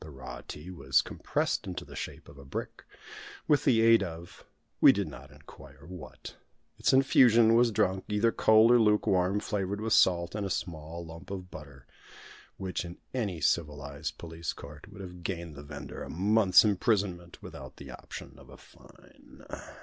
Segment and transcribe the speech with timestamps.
[0.00, 2.84] The raw tea was compressed into the shape of a brick,
[3.48, 4.44] with the aid of
[4.78, 6.36] we did not inquire what;
[6.76, 11.30] its infusion was drunk, either cold or lukewarm, flavoured with salt, and a small lump
[11.30, 11.86] of butter
[12.58, 17.78] which in any civilised police court would have gained the vendor a month's imprisonment without
[17.78, 19.46] the option of a fine.